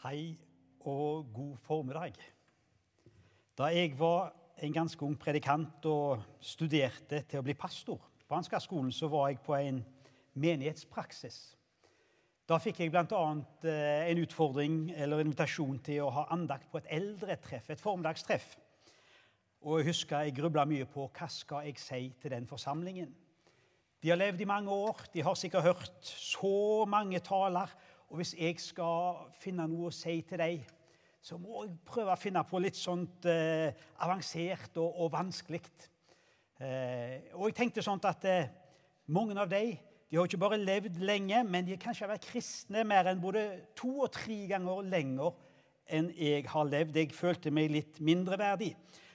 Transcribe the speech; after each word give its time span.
Hei 0.00 0.32
og 0.88 1.26
god 1.34 1.56
formiddag. 1.60 2.14
Da 3.58 3.66
jeg 3.68 3.98
var 3.98 4.30
en 4.56 4.72
ganske 4.72 5.04
ung 5.04 5.18
predikant 5.20 5.84
og 5.84 6.22
studerte 6.40 7.18
til 7.28 7.42
å 7.42 7.44
bli 7.44 7.52
pastor 7.52 8.00
på 8.24 8.38
Ansgarskolen, 8.38 8.88
så 8.96 9.10
var 9.12 9.28
jeg 9.28 9.42
på 9.44 9.58
en 9.58 9.82
menighetspraksis. 10.40 11.36
Da 12.48 12.56
fikk 12.64 12.80
jeg 12.80 12.94
bl.a. 12.94 13.20
Eh, 13.60 14.08
en 14.14 14.22
utfordring 14.24 14.80
eller 14.96 15.20
invitasjon 15.20 15.82
til 15.84 16.06
å 16.06 16.14
ha 16.16 16.24
andakt 16.32 16.72
på 16.72 16.80
et 16.80 16.88
eldretreff, 16.96 17.68
et 17.68 17.84
formiddagstreff. 17.84 18.54
Og 19.68 19.82
jeg 19.82 19.90
husker 19.92 20.24
jeg 20.24 20.38
grubla 20.40 20.64
mye 20.64 20.88
på 20.88 21.10
hva 21.12 21.28
skal 21.28 21.68
jeg 21.68 21.76
si 21.76 22.06
til 22.22 22.38
den 22.38 22.48
forsamlingen. 22.48 23.12
De 24.00 24.08
har 24.08 24.16
levd 24.16 24.40
i 24.40 24.48
mange 24.48 24.72
år, 24.72 25.04
de 25.12 25.28
har 25.28 25.36
sikkert 25.36 25.74
hørt 25.74 26.08
så 26.08 26.86
mange 26.88 27.20
taler 27.20 27.68
og 28.10 28.18
hvis 28.18 28.34
jeg 28.34 28.58
skal 28.58 29.28
finne 29.38 29.68
noe 29.70 29.88
å 29.88 29.94
si 29.94 30.16
til 30.26 30.42
deg, 30.42 30.64
så 31.22 31.36
må 31.38 31.62
jeg 31.62 31.76
prøve 31.86 32.14
å 32.14 32.18
finne 32.18 32.42
på 32.48 32.58
litt 32.62 32.78
sånt 32.78 33.26
eh, 33.28 33.70
avansert 34.02 34.78
og, 34.80 35.04
og 35.04 35.12
vanskelig. 35.14 35.60
Eh, 36.60 37.30
og 37.36 37.46
jeg 37.48 37.56
tenkte 37.60 37.84
sånn 37.84 38.02
at 38.08 38.24
eh, 38.26 38.50
mange 39.14 39.36
av 39.38 39.50
dem 39.52 39.76
de 40.10 40.18
har 40.18 40.26
ikke 40.26 40.40
bare 40.42 40.58
levd 40.58 40.96
lenge, 41.06 41.44
men 41.46 41.62
de 41.62 41.76
har 41.76 41.84
kanskje 41.84 42.08
vært 42.10 42.26
kristne 42.32 42.82
mer 42.82 43.06
enn 43.06 43.20
både 43.22 43.44
to 43.78 43.92
og 44.02 44.10
tre 44.16 44.40
ganger 44.50 44.88
lenger 44.90 45.36
enn 45.86 46.08
jeg 46.18 46.48
har 46.50 46.66
levd. 46.66 46.98
Jeg 46.98 47.14
følte 47.14 47.52
meg 47.54 47.70
litt 47.70 48.00
mindreverdig. 48.02 48.72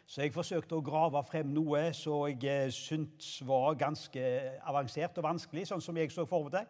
Så 0.07 0.23
jeg 0.23 0.31
forsøkte 0.31 0.77
å 0.77 0.85
grave 0.85 1.19
frem 1.27 1.49
noe 1.51 1.89
som 1.97 2.29
jeg 2.29 2.47
eh, 2.47 2.71
syntes 2.71 3.41
var 3.43 3.75
ganske 3.81 4.23
avansert 4.69 5.19
og 5.19 5.27
vanskelig, 5.27 5.65
sånn 5.67 5.83
som 5.83 5.99
jeg 5.99 6.13
så 6.13 6.23
for 6.29 6.47
meg. 6.53 6.69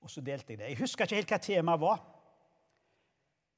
Og 0.00 0.10
så 0.10 0.22
delte 0.24 0.52
jeg 0.52 0.60
det. 0.60 0.72
Jeg 0.72 0.80
husker 0.82 1.04
ikke 1.04 1.18
helt 1.18 1.32
hva 1.32 1.38
temaet 1.42 1.82
var, 1.82 2.02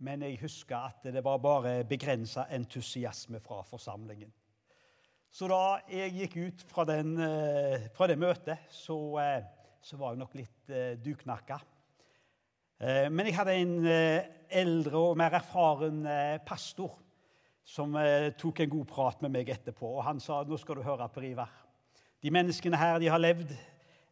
men 0.00 0.22
jeg 0.24 0.38
husker 0.40 0.76
at 0.78 1.08
det 1.12 1.24
var 1.24 1.42
bare 1.44 1.82
begrensa 1.84 2.46
entusiasme 2.56 3.40
fra 3.44 3.60
forsamlingen. 3.68 4.30
Så 5.30 5.46
da 5.46 5.78
jeg 5.92 6.14
gikk 6.16 6.36
ut 6.40 6.62
fra, 6.66 6.84
den, 6.88 7.12
eh, 7.22 7.84
fra 7.94 8.08
det 8.10 8.16
møtet, 8.18 8.64
så, 8.70 8.96
eh, 9.20 9.44
så, 9.82 9.96
var 9.96 10.12
jeg 10.14 10.18
nok 10.18 10.34
litt 10.34 10.70
eh, 10.70 10.96
duknakka. 10.98 11.60
Men 12.80 13.26
jeg 13.26 13.34
hadde 13.36 13.54
en 13.60 13.74
eldre 14.48 14.96
og 14.96 15.18
mer 15.20 15.34
erfaren 15.36 15.98
pastor 16.48 16.94
som 17.60 17.92
tok 18.40 18.62
en 18.64 18.70
god 18.72 18.86
prat 18.88 19.20
med 19.20 19.34
meg 19.34 19.50
etterpå. 19.52 19.84
Og 19.98 20.06
han 20.06 20.22
sa 20.24 20.38
nå 20.48 20.56
skal 20.56 20.78
du 20.78 20.86
høre, 20.86 21.10
Per 21.12 21.26
Ivar. 21.28 21.50
De 22.24 22.32
menneskene 22.32 22.80
her 22.80 22.96
de 22.98 23.10
har 23.12 23.20
levd 23.20 23.52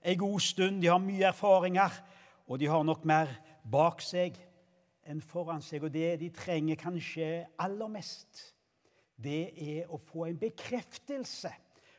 en 0.05 0.19
god 0.21 0.45
stund, 0.45 0.83
de 0.83 0.91
har 0.93 1.01
mye 1.01 1.31
erfaringer. 1.31 1.97
Og 2.49 2.61
de 2.61 2.69
har 2.71 2.85
nok 2.85 3.05
mer 3.09 3.31
bak 3.69 4.01
seg 4.05 4.39
enn 5.09 5.21
foran 5.25 5.63
seg. 5.65 5.85
Og 5.85 5.93
det 5.93 6.17
de 6.23 6.31
trenger 6.35 6.81
kanskje 6.81 7.47
aller 7.61 7.91
mest, 7.93 8.41
det 9.19 9.51
er 9.59 9.91
å 9.91 9.99
få 10.01 10.29
en 10.29 10.39
bekreftelse 10.41 11.51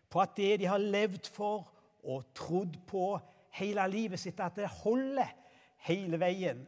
på 0.09 0.22
at 0.23 0.38
det 0.39 0.61
de 0.61 0.70
har 0.72 0.81
levd 0.81 1.27
for 1.30 1.67
og 2.09 2.31
trodd 2.33 2.80
på 2.88 3.11
hele 3.59 3.83
livet 3.92 4.22
sitt, 4.22 4.39
at 4.39 4.55
det 4.58 4.70
holder 4.81 5.30
hele 5.89 6.20
veien. 6.22 6.64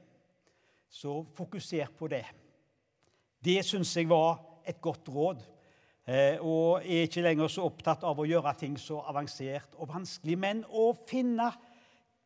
Så 0.92 1.22
fokuser 1.38 1.90
på 1.98 2.10
det. 2.12 2.26
Det 3.42 3.62
syns 3.66 3.96
jeg 3.96 4.10
var 4.12 4.42
et 4.68 4.82
godt 4.84 5.08
råd. 5.10 5.40
Eh, 6.06 6.38
og 6.42 6.84
er 6.84 7.06
ikke 7.08 7.24
lenger 7.24 7.50
så 7.50 7.66
opptatt 7.70 8.04
av 8.06 8.20
å 8.20 8.28
gjøre 8.28 8.54
ting 8.60 8.76
så 8.78 9.00
avansert 9.08 9.78
og 9.78 9.90
vanskelig, 9.94 10.38
men 10.38 10.64
å 10.68 10.92
finne 11.08 11.48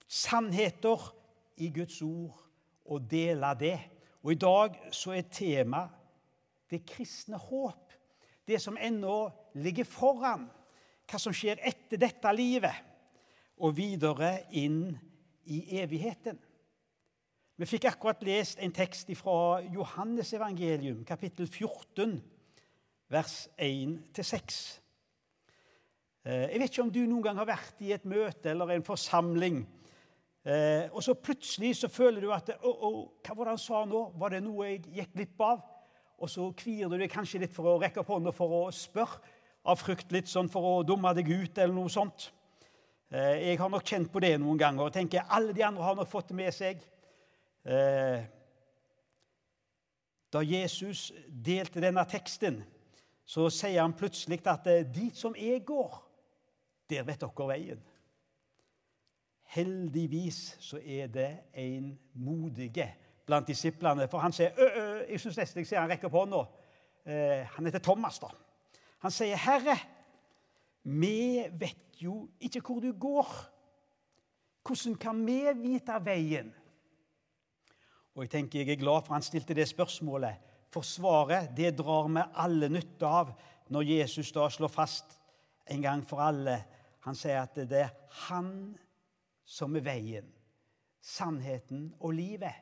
sannheter 0.07 1.03
i 1.57 1.69
Guds 1.73 2.01
ord 2.01 2.41
og 2.85 3.07
dele 3.09 3.51
det. 3.59 3.77
Og 4.23 4.31
I 4.33 4.39
dag 4.41 4.79
så 4.91 5.13
er 5.15 5.29
tema 5.31 5.85
det 6.69 6.85
kristne 6.87 7.37
håp. 7.37 7.93
Det 8.47 8.61
som 8.61 8.77
ennå 8.77 9.29
ligger 9.61 9.87
foran. 9.87 10.47
Hva 11.05 11.21
som 11.21 11.33
skjer 11.33 11.61
etter 11.61 12.01
dette 12.01 12.31
livet 12.33 12.93
og 13.61 13.75
videre 13.77 14.39
inn 14.57 14.95
i 15.45 15.61
evigheten. 15.79 16.39
Vi 17.55 17.67
fikk 17.69 17.85
akkurat 17.87 18.23
lest 18.27 18.59
en 18.59 18.73
tekst 18.75 19.11
fra 19.15 19.61
Johannes 19.71 20.33
evangelium, 20.35 21.05
kapittel 21.07 21.47
14, 21.47 22.17
vers 23.07 23.35
1-6. 23.55 24.57
Eh, 26.25 26.49
jeg 26.51 26.59
vet 26.59 26.73
ikke 26.73 26.83
om 26.83 26.91
du 26.91 27.05
noen 27.05 27.23
gang 27.23 27.39
har 27.39 27.47
vært 27.47 27.79
i 27.85 27.93
et 27.95 28.05
møte 28.09 28.51
eller 28.51 28.73
en 28.73 28.83
forsamling 28.83 29.61
Eh, 30.45 30.91
og 30.93 31.01
så 31.01 31.15
plutselig 31.17 31.71
så 31.79 31.87
føler 31.89 32.21
du 32.21 32.29
at 32.29 32.51
oh, 32.61 32.83
oh, 32.85 32.97
Hva 33.25 33.33
var 33.33 33.47
det 33.47 33.55
han 33.55 33.61
sa 33.63 33.79
nå? 33.89 34.01
Var 34.13 34.35
det 34.35 34.41
noe 34.45 34.67
jeg 34.67 34.83
gikk 34.93 35.15
glipp 35.15 35.41
av? 35.41 35.63
Og 36.21 36.29
så 36.29 36.45
kvier 36.57 36.91
du 36.91 36.99
deg 37.01 37.09
kanskje 37.09 37.41
litt 37.41 37.55
for 37.55 37.71
å 37.71 37.79
rekke 37.81 38.03
opp 38.03 38.11
hånda 38.13 38.33
for 38.35 38.53
å 38.53 38.59
spørre, 38.73 39.33
av 39.65 39.79
frykt 39.81 40.13
litt 40.13 40.29
sånn 40.29 40.45
for 40.53 40.67
å 40.69 40.83
dumme 40.85 41.09
deg 41.17 41.31
ut, 41.31 41.57
eller 41.57 41.73
noe 41.73 41.89
sånt. 41.89 42.27
Eh, 43.09 43.47
jeg 43.49 43.57
har 43.57 43.71
nok 43.73 43.89
kjent 43.89 44.11
på 44.13 44.21
det 44.21 44.35
noen 44.37 44.61
ganger 44.61 44.85
og 44.85 44.93
tenker 44.93 45.25
alle 45.33 45.55
de 45.57 45.65
andre 45.65 45.87
har 45.87 45.97
nok 45.97 46.11
fått 46.11 46.29
det 46.29 46.37
med 46.37 46.53
seg. 46.53 46.85
Eh, 47.65 48.29
da 50.29 50.45
Jesus 50.45 51.07
delte 51.25 51.81
denne 51.81 52.05
teksten, 52.05 52.61
så 53.25 53.49
sier 53.49 53.81
han 53.81 53.97
plutselig 53.97 54.43
at 54.45 54.69
dit 54.93 55.17
som 55.17 55.33
jeg 55.33 55.65
går, 55.65 55.97
der 56.93 57.05
vet 57.07 57.25
dere 57.25 57.49
veien. 57.49 57.85
Heldigvis 59.53 60.57
så 60.59 60.79
er 60.81 61.07
det 61.07 61.29
en 61.53 61.99
modige 62.13 62.87
blant 63.25 63.47
disiplene. 63.47 64.07
For 64.07 64.23
han 64.23 64.33
sier 64.33 64.53
ø, 64.57 64.65
ø, 64.65 64.85
Jeg 65.09 65.19
syns 65.19 65.37
nesten 65.37 65.61
jeg 65.61 65.67
ser 65.69 65.79
han 65.79 65.89
rekker 65.89 66.09
opp 66.09 66.19
hånda. 66.19 66.41
Eh, 67.05 67.45
han 67.55 67.65
heter 67.65 67.79
Thomas, 67.79 68.19
da. 68.19 68.31
Han 69.05 69.11
sier, 69.11 69.35
'Herre, 69.37 69.77
vi 70.83 71.45
vet 71.53 72.01
jo 72.01 72.29
ikke 72.39 72.61
hvor 72.61 72.79
du 72.79 72.91
går.' 72.91 73.51
'Hvordan 74.65 74.95
kan 74.95 75.25
vi 75.25 75.43
vite 75.55 76.05
veien?' 76.05 76.53
Og 78.15 78.23
Jeg 78.23 78.29
tenker 78.29 78.59
jeg 78.59 78.69
er 78.69 78.79
glad 78.79 79.01
for 79.05 79.13
han 79.13 79.21
stilte 79.21 79.53
det 79.53 79.67
spørsmålet. 79.67 80.35
For 80.71 80.81
svaret 80.81 81.51
det 81.57 81.77
drar 81.77 82.07
vi 82.07 82.21
alle 82.35 82.69
nytte 82.69 83.05
av 83.05 83.33
når 83.69 83.81
Jesus 83.81 84.31
da 84.31 84.49
slår 84.49 84.67
fast 84.67 85.19
en 85.67 85.81
gang 85.81 86.03
for 86.07 86.19
alle. 86.23 86.63
Han 86.99 87.15
sier 87.15 87.41
at 87.41 87.55
det 87.55 87.81
er 87.81 87.89
han 88.09 88.77
som 89.45 89.75
er 89.77 89.85
veien, 89.85 90.27
sannheten 91.01 91.91
og 91.99 92.15
livet. 92.17 92.55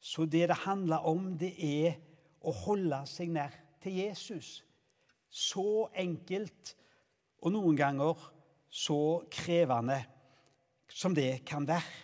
Så 0.00 0.24
det 0.24 0.48
det 0.48 0.62
handler 0.64 1.06
om, 1.08 1.32
det 1.38 1.54
er 1.58 1.96
å 2.44 2.52
holde 2.64 3.00
seg 3.08 3.32
nær 3.34 3.54
til 3.82 3.98
Jesus. 4.04 4.62
Så 5.28 5.88
enkelt 5.96 6.74
og 7.42 7.52
noen 7.52 7.76
ganger 7.76 8.20
så 8.70 9.24
krevende 9.32 9.98
som 10.88 11.14
det 11.16 11.44
kan 11.48 11.66
være. 11.68 12.02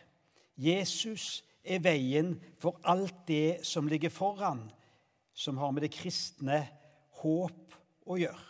Jesus 0.61 1.43
er 1.65 1.81
veien 1.85 2.35
for 2.61 2.81
alt 2.89 3.27
det 3.29 3.63
som 3.67 3.89
ligger 3.89 4.13
foran, 4.13 4.67
som 5.33 5.57
har 5.61 5.73
med 5.73 5.87
det 5.87 5.95
kristne 5.95 6.63
håp 7.23 7.77
å 8.11 8.19
gjøre. 8.21 8.47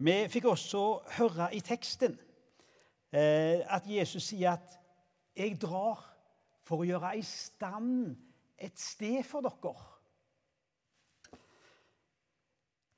Vi 0.00 0.16
fikk 0.32 0.46
også 0.48 0.82
høre 1.18 1.50
i 1.56 1.60
teksten 1.64 2.14
at 3.12 3.86
Jesus 3.90 4.22
sier 4.30 4.52
at 4.52 4.78
'jeg 5.36 5.58
drar 5.60 5.98
for 6.62 6.82
å 6.82 6.86
gjøre 6.86 7.16
i 7.18 7.22
stand 7.22 8.16
et 8.58 8.78
sted 8.78 9.24
for 9.26 9.40
dere'. 9.42 10.00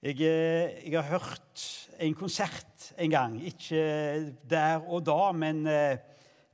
Jeg, 0.02 0.18
eh, 0.18 0.82
jeg, 0.90 0.98
har 0.98 1.20
hørt 1.20 1.62
en 2.02 2.14
konsert 2.18 2.88
en 2.98 3.10
gang. 3.10 3.36
Ikke 3.46 4.34
der 4.50 4.82
og 4.90 5.04
da, 5.06 5.30
men 5.30 5.60
eh, 5.70 6.00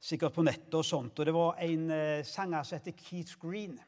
sikkert 0.01 0.35
på 0.37 0.45
nettet 0.45 0.75
og 0.77 0.85
sånt. 0.85 1.17
Og 1.17 1.25
Det 1.25 1.33
var 1.33 1.57
en 1.65 1.91
eh, 1.91 2.25
sanger 2.29 2.63
som 2.63 2.77
heter 2.77 2.93
Keith 2.93 3.39
Green. 3.41 3.79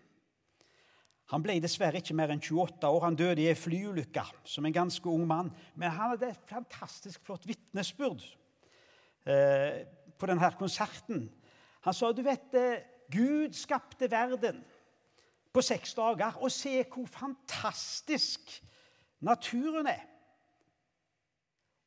Han 1.28 1.44
ble 1.44 1.58
dessverre 1.60 2.00
ikke 2.00 2.16
mer 2.16 2.32
enn 2.32 2.40
28 2.40 2.88
år. 2.88 3.04
Han 3.04 3.20
døde 3.20 3.44
i 3.44 3.50
ei 3.52 3.54
flyulykke 3.54 4.24
som 4.48 4.64
en 4.64 4.72
ganske 4.72 5.12
ung 5.12 5.28
mann. 5.28 5.52
Men 5.76 5.92
han 5.92 6.14
hadde 6.14 6.32
et 6.32 6.48
fantastisk 6.48 7.20
flott 7.28 7.44
vitnesbyrd 7.46 8.24
Eh, 9.26 9.86
på 10.18 10.26
denne 10.26 10.52
konserten. 10.58 11.30
Han 11.84 11.94
sa 11.94 12.12
du 12.12 12.22
vet, 12.22 12.54
eh, 12.54 12.82
Gud 13.10 13.52
skapte 13.52 14.10
verden 14.10 14.64
på 15.52 15.62
seks 15.62 15.94
dager. 15.94 16.36
Og 16.40 16.52
se 16.52 16.84
hvor 16.84 17.06
fantastisk 17.06 18.62
naturen 19.20 19.86
er. 19.86 20.06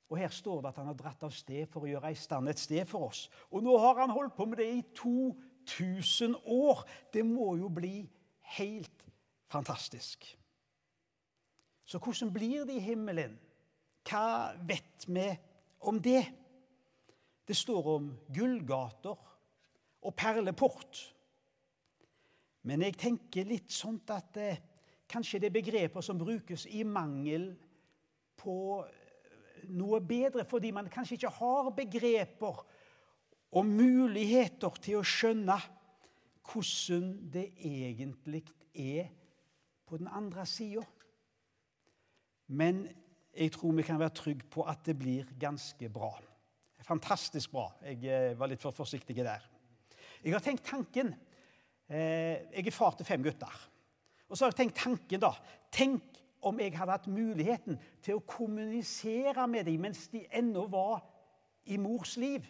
Og 0.09 0.17
her 0.17 0.29
står 0.29 0.61
det 0.61 0.67
at 0.67 0.75
han 0.75 0.85
har 0.85 0.93
dratt 0.93 1.23
av 1.23 1.31
sted 1.31 1.65
for 1.65 1.81
å 1.81 1.89
gjøre 1.89 2.11
i 2.11 2.15
stand 2.15 2.49
et 2.49 2.59
sted 2.59 2.85
for 2.85 3.07
oss. 3.07 3.29
Og 3.51 3.63
nå 3.63 3.77
har 3.77 4.03
han 4.03 4.13
holdt 4.13 4.35
på 4.35 4.45
med 4.45 4.57
det 4.57 4.67
i 4.69 4.83
2000 4.95 6.35
år. 6.45 6.83
Det 7.13 7.25
må 7.25 7.55
jo 7.57 7.69
bli 7.69 8.09
helt 8.57 9.05
fantastisk. 9.49 10.37
Så 11.85 11.97
hvordan 11.97 12.33
blir 12.33 12.65
det 12.65 12.75
i 12.75 12.85
himmelen? 12.85 13.39
Hva 14.05 14.53
vet 14.67 15.07
vi 15.07 15.25
om 15.79 16.01
det? 16.01 16.42
Det 17.47 17.55
står 17.57 17.89
om 17.95 18.09
gullgater 18.33 19.17
og 20.03 20.15
perleport. 20.15 21.01
Men 22.63 22.85
jeg 22.85 22.95
tenker 22.99 23.47
litt 23.47 23.73
sånn 23.75 23.99
at 24.15 24.39
eh, 24.39 24.61
kanskje 25.11 25.41
det 25.43 25.49
er 25.49 25.57
begreper 25.57 26.05
som 26.05 26.19
brukes 26.19 26.65
i 26.71 26.85
mangel 26.87 27.49
på 28.39 28.55
eh, 28.85 29.67
noe 29.75 29.99
bedre, 30.03 30.45
fordi 30.47 30.71
man 30.75 30.91
kanskje 30.91 31.19
ikke 31.19 31.35
har 31.41 31.71
begreper 31.75 32.63
og 33.53 33.67
muligheter 33.69 34.79
til 34.81 35.01
å 35.01 35.07
skjønne 35.07 35.59
hvordan 36.43 37.11
det 37.31 37.49
egentlig 37.59 38.43
er 38.73 39.11
på 39.87 39.99
den 39.99 40.07
andre 40.07 40.45
sida. 40.49 40.83
Men 42.47 42.85
jeg 43.33 43.53
tror 43.55 43.75
vi 43.75 43.85
kan 43.85 43.99
være 43.99 44.15
trygge 44.17 44.47
på 44.51 44.65
at 44.67 44.83
det 44.85 44.97
blir 44.99 45.29
ganske 45.39 45.89
bra. 45.89 46.11
Fantastisk 46.83 47.51
bra. 47.53 47.69
Jeg 47.85 48.01
eh, 48.11 48.33
var 48.39 48.51
litt 48.51 48.63
for 48.63 48.75
forsiktig 48.75 49.15
der. 49.15 49.43
Jeg 50.23 50.33
har 50.33 50.43
tenkt 50.43 50.65
tanken 50.67 51.13
eh, 51.87 52.43
Jeg 52.51 52.67
er 52.67 52.75
far 52.75 52.97
til 52.97 53.07
fem 53.07 53.23
gutter. 53.23 53.61
Og 54.27 54.35
så 54.35 54.45
har 54.45 54.53
jeg 54.53 54.63
tenkt 54.63 54.81
tanken, 54.81 55.21
da. 55.23 55.31
Tenk 55.71 56.19
om 56.43 56.59
jeg 56.59 56.75
hadde 56.75 56.95
hatt 56.97 57.07
muligheten 57.07 57.77
til 58.03 58.17
å 58.17 58.25
kommunisere 58.27 59.45
med 59.47 59.67
dem 59.69 59.85
mens 59.85 60.09
de 60.11 60.25
ennå 60.35 60.65
var 60.71 61.03
i 61.71 61.77
mors 61.79 62.17
liv. 62.19 62.43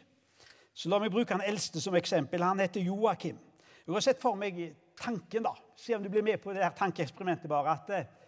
Så 0.73 0.89
la 0.89 0.97
meg 1.01 1.13
bruke 1.13 1.35
han 1.35 1.45
eldste 1.45 1.81
som 1.83 1.93
eksempel. 1.97 2.41
Han 2.41 2.63
heter 2.63 2.81
Joakim. 2.81 3.37
Jeg 3.83 3.93
har 3.93 4.05
sett 4.05 4.21
for 4.21 4.39
meg 4.39 4.63
tanken, 4.97 5.45
da. 5.45 5.53
Se 5.77 5.93
om 5.93 6.01
du 6.01 6.09
blir 6.09 6.25
med 6.25 6.41
på 6.41 6.55
det 6.55 6.63
her 6.63 6.73
tankeeksperimentet. 6.77 7.49
bare, 7.51 7.77
at 7.77 7.93
eh, 7.93 8.22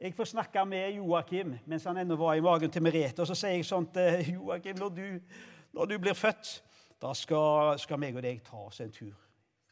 jeg 0.00 0.14
får 0.16 0.30
snakke 0.30 0.62
med 0.64 0.94
Joakim 0.96 1.58
mens 1.68 1.84
han 1.84 1.98
ennå 2.00 2.16
var 2.16 2.34
i 2.34 2.44
magen 2.44 2.72
til 2.72 2.82
Merete. 2.82 3.20
Og 3.20 3.28
så 3.28 3.36
sier 3.36 3.58
jeg 3.58 3.66
sånn 3.68 3.88
til 3.92 4.30
Joakim 4.38 4.78
når 4.80 4.94
du, 4.96 5.08
når 5.76 5.90
du 5.90 5.98
blir 6.00 6.16
født, 6.16 6.54
da 7.00 7.12
skal, 7.16 7.76
skal 7.80 8.00
meg 8.00 8.16
og 8.16 8.24
deg 8.24 8.40
ta 8.44 8.62
oss 8.64 8.80
en 8.80 8.92
tur 8.92 9.12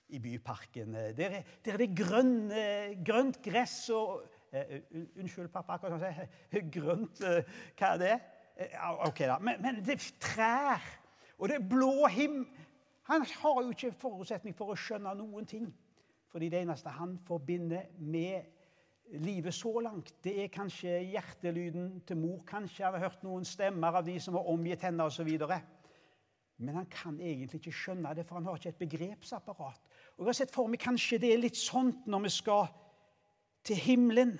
i 0.08 0.20
byparken. 0.20 0.98
Der, 1.16 1.38
der 1.64 1.76
er 1.76 1.80
det 1.80 1.88
grønn, 1.96 2.52
grønt 3.04 3.40
gress 3.44 3.90
og 3.92 4.22
uh, 4.52 4.76
Unnskyld, 5.20 5.48
pappa. 5.52 5.76
Hva 5.80 5.96
skal 5.96 6.06
jeg 6.08 6.28
si? 6.28 6.62
Grønt 6.76 7.24
uh, 7.24 7.40
Hva 7.76 7.90
er 7.94 8.00
det? 8.04 8.14
Uh, 8.58 8.94
ok, 9.08 9.24
da. 9.32 9.36
Men, 9.44 9.60
men, 9.64 9.82
det 9.84 9.98
er 9.98 10.06
trær, 10.24 10.86
og 11.36 11.48
det 11.48 11.58
er 11.58 11.68
blå 11.72 12.08
himmel. 12.12 12.46
Han 13.08 13.24
har 13.24 13.62
jo 13.64 13.72
ikke 13.72 13.94
forutsetning 13.96 14.56
for 14.56 14.72
å 14.72 14.76
skjønne 14.76 15.14
noen 15.16 15.48
ting. 15.48 15.68
Fordi 16.28 16.50
det 16.52 16.60
eneste 16.60 16.92
han 16.92 17.14
forbinder 17.24 17.88
med 17.96 18.57
livet 19.12 19.54
så 19.54 19.80
langt, 19.80 20.12
det 20.24 20.34
er 20.42 20.52
kanskje 20.52 20.98
hjertelyden 21.12 22.00
til 22.06 22.18
mor. 22.20 22.42
Kanskje 22.48 22.84
har 22.84 23.00
hørt 23.00 23.22
noen 23.24 23.46
stemmer 23.46 24.00
av 24.00 24.06
de 24.06 24.18
som 24.20 24.36
har 24.36 24.48
omgitt 24.52 24.84
henne 24.84 25.06
osv. 25.08 25.30
Men 26.58 26.74
han 26.74 26.88
kan 26.90 27.20
egentlig 27.20 27.60
ikke 27.62 27.76
skjønne 27.76 28.12
det, 28.18 28.26
for 28.26 28.38
han 28.38 28.48
har 28.48 28.58
ikke 28.58 28.74
et 28.74 28.82
begrepsapparat. 28.82 29.80
Og 30.16 30.24
jeg 30.24 30.28
har 30.28 30.38
sett 30.40 30.54
for 30.54 30.70
meg 30.70 30.82
kanskje 30.82 31.20
det 31.22 31.32
er 31.32 31.42
litt 31.42 31.58
sånt 31.58 32.08
når 32.10 32.26
vi 32.26 32.34
skal 32.34 32.68
til 33.64 33.80
himmelen. 33.80 34.36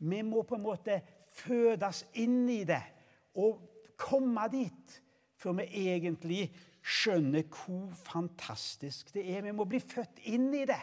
Vi 0.00 0.22
må 0.26 0.44
på 0.48 0.58
en 0.58 0.64
måte 0.64 1.00
fødes 1.40 2.04
inn 2.20 2.44
i 2.50 2.62
det 2.68 2.82
og 3.40 3.86
komme 4.00 4.46
dit 4.52 4.96
før 5.40 5.56
vi 5.60 5.86
egentlig 5.88 6.42
skjønner 6.80 7.44
hvor 7.48 7.90
fantastisk 8.04 9.12
det 9.14 9.24
er. 9.28 9.44
Vi 9.44 9.56
må 9.56 9.66
bli 9.68 9.80
født 9.80 10.22
inn 10.32 10.48
i 10.56 10.66
det 10.68 10.80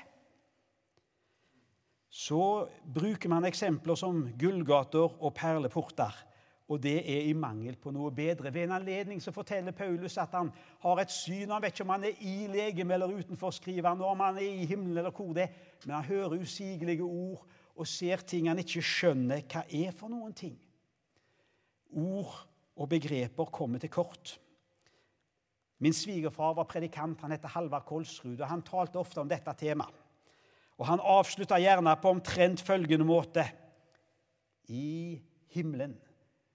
så 2.10 2.68
bruker 2.84 3.30
man 3.30 3.46
eksempler 3.48 3.98
som 4.00 4.24
gullgater 4.40 5.18
og 5.20 5.34
perleporter. 5.36 6.24
Og 6.68 6.82
det 6.84 6.98
er 7.00 7.30
i 7.30 7.36
mangel 7.36 7.78
på 7.80 7.94
noe 7.96 8.12
bedre. 8.12 8.52
Ved 8.52 8.66
en 8.66 8.76
anledning 8.76 9.22
så 9.24 9.32
forteller 9.32 9.76
Paulus 9.76 10.18
at 10.20 10.34
han 10.36 10.50
har 10.84 11.00
et 11.00 11.14
syn. 11.14 11.54
Han 11.54 11.64
vet 11.64 11.76
ikke 11.76 11.86
om 11.86 11.94
han 11.96 12.08
er 12.10 12.18
i 12.20 12.50
legeme 12.52 12.98
eller 12.98 13.14
utenfor, 13.22 13.54
skriver 13.56 13.88
han, 13.94 14.04
om 14.04 14.24
han 14.26 14.40
er 14.42 14.50
i 14.50 14.66
himmelen 14.68 15.00
eller 15.00 15.16
hvor 15.16 15.32
det 15.36 15.46
er. 15.46 15.62
Men 15.86 15.96
han 15.96 16.10
hører 16.10 16.42
usigelige 16.42 17.08
ord 17.08 17.46
og 17.78 17.88
ser 17.88 18.24
ting 18.28 18.50
han 18.50 18.60
ikke 18.60 18.84
skjønner 18.84 19.46
hva 19.48 19.64
er 19.64 19.96
for 19.96 20.12
noen 20.12 20.36
ting. 20.36 20.58
Ord 21.96 22.36
og 22.76 22.90
begreper 22.92 23.54
kommer 23.54 23.80
til 23.80 23.94
kort. 23.94 24.36
Min 25.80 25.94
svigerfar 25.94 26.56
var 26.58 26.68
predikant. 26.68 27.22
Han 27.22 27.32
heter 27.32 27.54
Halvard 27.54 27.86
Kolsrud, 27.86 28.40
og 28.40 28.50
han 28.50 28.66
talte 28.66 29.00
ofte 29.00 29.22
om 29.22 29.30
dette 29.30 29.54
temaet. 29.60 30.04
Og 30.78 30.86
han 30.86 31.02
avslutta 31.02 31.58
gjerne 31.62 31.96
på 32.02 32.12
omtrent 32.14 32.62
følgende 32.62 33.06
måte 33.08 33.46
I 34.70 35.18
himmelen 35.54 35.96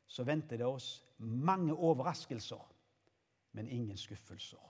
så 0.07 0.25
venter 0.29 0.61
det 0.61 0.67
oss 0.69 1.01
mange 1.19 1.73
overraskelser, 1.73 2.61
men 3.57 3.69
ingen 3.69 3.97
skuffelser. 3.97 4.61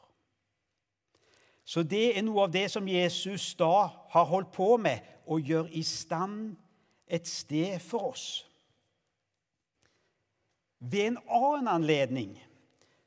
Så 1.64 1.82
det 1.82 2.18
er 2.18 2.22
noe 2.22 2.46
av 2.46 2.52
det 2.54 2.68
som 2.70 2.88
Jesus 2.88 3.52
da 3.58 3.88
har 4.12 4.30
holdt 4.30 4.52
på 4.54 4.76
med, 4.82 5.02
å 5.26 5.38
gjøre 5.38 5.70
i 5.78 5.82
stand 5.86 6.56
et 7.06 7.28
sted 7.30 7.78
for 7.82 8.12
oss. 8.12 8.26
Ved 10.82 11.12
en 11.12 11.20
annen 11.30 11.70
anledning 11.70 12.32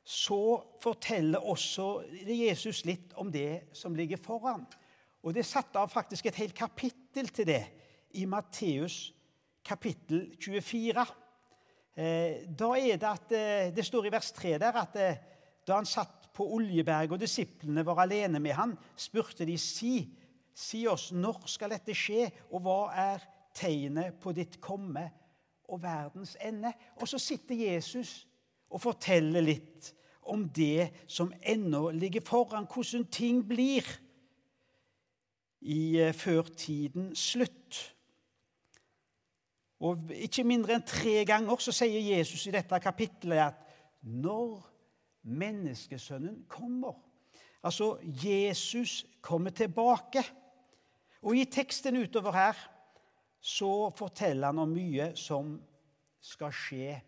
så 0.06 0.62
forteller 0.84 1.44
også 1.44 2.06
Jesus 2.30 2.86
litt 2.88 3.16
om 3.20 3.32
det 3.34 3.66
som 3.76 3.96
ligger 3.98 4.22
foran. 4.22 4.64
Og 5.26 5.34
det 5.34 5.42
er 5.42 5.50
satt 5.50 5.78
av 5.82 5.90
faktisk 5.90 6.28
et 6.30 6.38
helt 6.38 6.54
kapittel 6.54 7.32
til 7.34 7.48
det 7.50 7.62
i 8.20 8.28
Matteus 8.30 9.10
kapittel 9.66 10.28
24. 10.38 11.06
Eh, 11.98 12.44
da 12.46 12.68
er 12.78 13.00
det 13.02 13.10
at 13.10 13.34
eh, 13.34 13.72
Det 13.74 13.86
står 13.88 14.06
i 14.06 14.12
vers 14.14 14.30
3 14.38 14.60
der 14.62 14.78
at 14.78 15.00
eh, 15.02 15.18
da 15.66 15.80
han 15.80 15.90
satt 15.90 16.30
på 16.36 16.46
Oljeberget 16.54 17.16
og 17.16 17.24
disiplene 17.24 17.86
var 17.88 18.04
alene 18.04 18.40
med 18.40 18.54
han, 18.54 18.76
spurte 18.96 19.48
de 19.48 19.58
si, 19.58 20.12
si 20.54 20.84
oss 20.86 21.10
når 21.16 21.48
skal 21.50 21.74
dette 21.74 21.96
skje, 21.98 22.28
og 22.52 22.62
hva 22.62 22.80
er 22.94 23.26
tegnet 23.56 24.20
på 24.22 24.36
ditt 24.36 24.60
komme 24.62 25.08
og 25.66 25.82
verdens 25.82 26.36
ende? 26.38 26.70
Og 27.02 27.10
så 27.10 27.18
sitter 27.18 27.66
Jesus 27.72 28.28
og 28.70 28.84
forteller 28.84 29.42
litt 29.42 29.94
om 30.30 30.46
det 30.54 30.92
som 31.08 31.34
ennå 31.42 31.88
ligger 31.96 32.22
foran, 32.22 32.68
hvordan 32.70 33.08
ting 33.10 33.42
blir 33.48 33.88
i, 35.66 36.12
førtiden 36.14 36.14
før 36.14 36.44
tiden 36.58 37.16
slutt. 37.16 37.82
Og 39.80 40.12
Ikke 40.14 40.44
mindre 40.48 40.78
enn 40.78 40.86
tre 40.88 41.26
ganger 41.28 41.60
så 41.60 41.74
sier 41.76 42.16
Jesus 42.16 42.46
i 42.48 42.54
dette 42.56 42.80
kapittelet 42.80 43.42
at 43.50 43.66
når 44.02 44.62
menneskesønnen 45.26 46.46
kommer 46.48 47.02
Altså, 47.66 47.98
Jesus 48.04 49.06
kommer 49.22 49.50
tilbake. 49.50 50.22
Og 51.22 51.38
i 51.38 51.46
teksten 51.50 51.98
utover 51.98 52.32
her 52.32 52.54
så 53.42 53.90
forteller 53.98 54.48
han 54.48 54.60
om 54.62 54.70
mye 54.70 55.16
som 55.18 55.62
skal 56.22 56.52
skje 56.54 57.02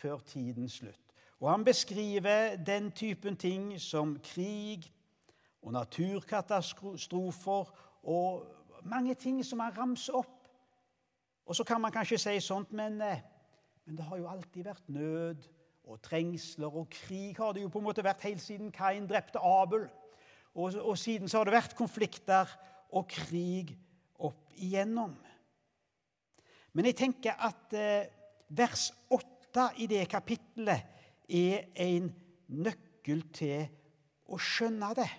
før 0.00 0.18
tidens 0.24 0.72
slutt. 0.80 0.96
Og 1.40 1.50
han 1.50 1.64
beskriver 1.64 2.56
den 2.56 2.90
typen 2.92 3.36
ting 3.36 3.80
som 3.80 4.18
krig 4.24 4.92
og 5.62 5.72
naturkatastrofer 5.72 7.64
og 8.02 8.46
mange 8.84 9.14
ting 9.14 9.40
som 9.44 9.60
han 9.60 9.76
ramser 9.76 10.16
opp. 10.16 10.36
Og 11.46 11.56
så 11.56 11.64
kan 11.64 11.80
man 11.80 11.92
kanskje 11.92 12.18
si 12.18 12.36
sånt, 12.40 12.72
men, 12.72 13.00
eh, 13.02 13.20
men, 13.84 13.96
det 13.96 14.04
har 14.04 14.18
jo 14.18 14.28
alltid 14.28 14.64
vært 14.64 14.88
nød 14.88 15.48
og 15.90 16.02
trengsler 16.02 16.76
og 16.76 16.90
krig 16.90 17.36
har 17.36 17.52
det 17.52 17.62
jo 17.64 17.68
på 17.72 17.80
en 17.80 17.88
måte 17.88 18.04
vært 18.04 18.22
helt 18.22 18.42
siden 18.42 18.70
Kain 18.70 19.08
drepte 19.08 19.40
Abel. 19.42 19.88
Og, 20.54 20.74
og 20.74 20.98
siden 20.98 21.28
så 21.28 21.38
har 21.38 21.48
det 21.48 21.56
vært 21.56 21.76
konflikter 21.78 22.46
og 22.90 23.08
krig 23.08 23.76
opp 24.18 24.52
igjennom. 24.54 25.16
Men 26.72 26.86
jeg 26.86 26.96
tenker 27.00 27.34
at 27.38 27.74
eh, 27.74 28.06
vers 28.48 28.90
8 29.10 29.70
i 29.82 29.88
det 29.90 30.04
kapittelet 30.10 30.86
er 31.26 31.66
en 31.74 32.10
nøkkel 32.46 33.24
til 33.34 33.66
å 34.30 34.38
skjønne 34.38 34.92
det. 34.98 35.10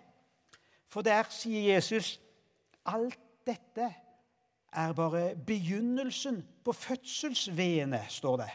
For 0.91 1.03
der 1.03 1.27
sier 1.31 1.73
Jesus 1.73 2.17
Alt 2.89 3.19
dette 3.45 3.87
er 4.71 4.93
bare 4.95 5.35
begynnelsen 5.35 6.41
på 6.63 6.73
fødselsveene, 6.73 8.05
står 8.09 8.37
det. 8.41 8.51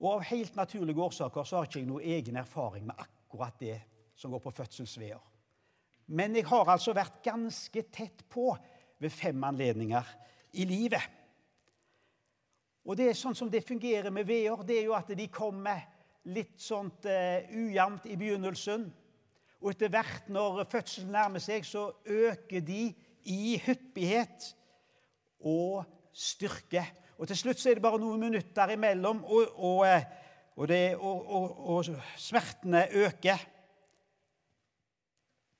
Og 0.00 0.10
Av 0.16 0.24
helt 0.28 0.56
naturlige 0.56 1.00
årsaker 1.00 1.46
så 1.46 1.56
har 1.56 1.68
ikke 1.68 1.80
jeg 1.80 1.88
noe 1.88 2.02
egen 2.16 2.36
erfaring 2.36 2.86
med 2.88 2.98
akkurat 2.98 3.56
det 3.60 3.78
som 4.16 4.32
går 4.34 4.42
på 4.44 4.52
fødselsveier. 4.54 5.22
Men 6.06 6.36
jeg 6.36 6.46
har 6.50 6.68
altså 6.68 6.92
vært 6.92 7.22
ganske 7.24 7.84
tett 7.92 8.24
på 8.28 8.50
ved 9.00 9.12
fem 9.12 9.44
anledninger 9.44 10.10
i 10.52 10.66
livet. 10.68 11.02
Og 12.84 12.98
det 12.98 13.08
er 13.08 13.16
sånn 13.16 13.36
som 13.36 13.48
det 13.50 13.64
fungerer 13.64 14.12
med 14.12 14.28
veier, 14.28 14.60
det 14.66 14.76
er 14.78 14.88
jo 14.90 14.96
at 14.96 15.08
de 15.16 15.28
kommer 15.32 15.86
litt 16.28 16.60
sånt 16.60 17.06
uh, 17.08 17.40
ujevnt 17.52 18.04
i 18.08 18.18
begynnelsen. 18.20 18.86
Og 19.64 19.72
etter 19.72 19.88
hvert 19.88 20.28
når 20.28 20.66
fødselen 20.68 21.14
nærmer 21.14 21.40
seg, 21.40 21.64
så 21.64 21.86
øker 22.04 22.60
de 22.60 22.82
i 23.24 23.56
hyppighet 23.64 24.50
og 25.40 25.86
styrke. 26.12 26.84
Og 27.16 27.30
til 27.30 27.38
slutt 27.38 27.62
så 27.62 27.70
er 27.70 27.78
det 27.78 27.86
bare 27.86 28.00
noen 28.02 28.20
minutter 28.20 28.74
imellom, 28.74 29.22
og, 29.24 29.56
og, 29.56 29.80
eh, 29.88 30.04
og, 30.58 30.68
det, 30.68 30.82
og 31.00 31.88
smertene 32.20 32.84
øker. 32.92 33.40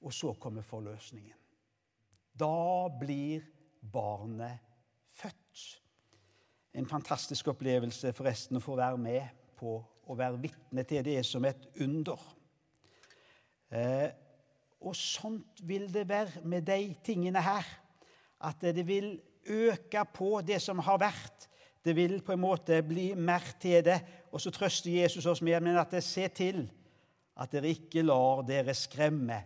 og 0.05 0.13
så 0.13 0.35
kommer 0.41 0.63
forløsningen. 0.63 1.37
Da 2.41 2.89
blir 3.01 3.41
barnet 3.93 4.59
født. 5.17 5.81
En 6.75 6.87
fantastisk 6.87 7.49
opplevelse 7.55 8.13
forresten 8.13 8.59
å 8.59 8.63
få 8.65 8.77
være 8.77 8.99
med 9.01 9.45
på 9.57 9.77
å 10.05 10.17
være 10.19 10.41
vitne 10.43 10.85
til 10.85 11.05
det 11.07 11.21
som 11.27 11.45
et 11.49 11.69
under. 11.81 12.21
Eh, 13.75 14.11
og 14.85 14.95
sånt 14.97 15.63
vil 15.67 15.89
det 15.93 16.07
være 16.09 16.45
med 16.45 16.67
de 16.69 16.95
tingene 17.05 17.43
her. 17.43 17.67
At 18.45 18.61
det 18.61 18.87
vil 18.87 19.17
øke 19.51 20.05
på 20.15 20.39
det 20.47 20.61
som 20.63 20.79
har 20.85 21.01
vært. 21.01 21.49
Det 21.85 21.97
vil 21.97 22.21
på 22.25 22.33
en 22.33 22.41
måte 22.45 22.81
bli 22.87 23.13
mer 23.15 23.45
til 23.61 23.83
det. 23.85 23.99
Og 24.33 24.41
så 24.41 24.53
trøster 24.55 24.93
Jesus 25.03 25.27
oss 25.27 25.43
med 25.43 25.61
men 25.65 25.81
at 25.81 25.93
det 25.93 26.05
ser 26.05 26.33
til 26.37 26.65
at 27.41 27.51
dere 27.53 27.73
ikke 27.75 28.05
lar 28.05 28.45
dere 28.47 28.75
skremme. 28.77 29.41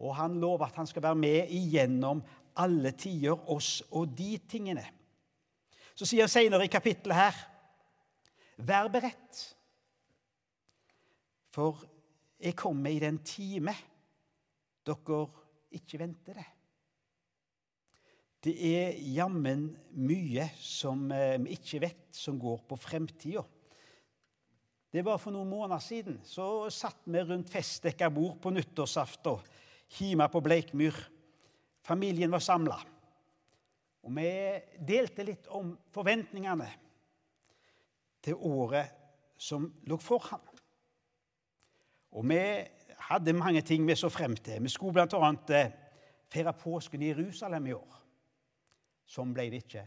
Og 0.00 0.14
han 0.16 0.38
lover 0.40 0.66
at 0.66 0.76
han 0.80 0.88
skal 0.88 1.02
være 1.02 1.18
med 1.18 1.52
igjennom 1.54 2.22
alle 2.60 2.92
tider, 2.92 3.36
oss 3.50 3.80
og 3.90 4.10
de 4.16 4.34
tingene. 4.50 4.84
Så 5.94 6.08
sier 6.08 6.26
han 6.26 6.32
senere 6.32 6.66
i 6.66 6.72
kapittelet 6.72 7.16
her 7.16 7.46
Vær 8.60 8.90
beredt, 8.92 9.38
for 11.48 11.78
jeg 12.40 12.56
kommer 12.56 12.92
i 12.92 13.02
den 13.02 13.20
time 13.26 13.74
dere 14.86 15.20
ikke 15.76 16.00
venter 16.00 16.40
det. 16.40 16.48
Det 18.40 18.54
er 18.64 19.00
jammen 19.12 19.66
mye 20.00 20.46
som 20.56 21.10
eh, 21.12 21.36
vi 21.44 21.58
ikke 21.58 21.82
vet, 21.82 22.06
som 22.16 22.38
går 22.40 22.62
på 22.66 22.78
fremtida. 22.80 23.42
Det 24.90 25.04
var 25.06 25.20
for 25.22 25.34
noen 25.34 25.50
måneder 25.52 25.82
siden. 25.84 26.16
Så 26.24 26.70
satt 26.72 27.04
vi 27.04 27.20
rundt 27.20 27.52
festdekka 27.52 28.08
bord 28.10 28.40
på 28.42 28.50
nyttårsaften 28.50 29.44
hjemme 29.98 30.26
på 30.32 30.40
Bleikmyr. 30.42 30.96
Familien 31.84 32.32
var 32.32 32.42
samla. 32.42 32.78
Og 34.00 34.16
vi 34.16 34.30
delte 34.88 35.26
litt 35.28 35.50
om 35.52 35.74
forventningene 35.92 36.68
til 38.24 38.40
året 38.40 38.96
som 39.40 39.68
lå 39.88 40.00
foran. 40.00 40.49
Og 42.12 42.26
vi 42.28 42.40
hadde 43.10 43.36
mange 43.36 43.62
ting 43.66 43.86
vi 43.86 43.96
så 43.98 44.10
frem 44.10 44.36
til. 44.36 44.62
Vi 44.62 44.72
skulle 44.72 44.92
bl.a. 44.92 45.30
Eh, 45.56 45.72
feire 46.30 46.52
påsken 46.54 47.02
i 47.02 47.10
Jerusalem 47.10 47.66
i 47.66 47.74
år. 47.74 47.98
Sånn 49.10 49.34
ble 49.34 49.48
det 49.50 49.64
ikke. 49.64 49.84